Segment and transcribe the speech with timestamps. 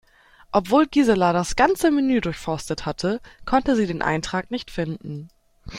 [0.51, 5.29] Obwohl Gisela das ganze Menü durchforstet hatte, konnte sie den Eintrag nicht finden.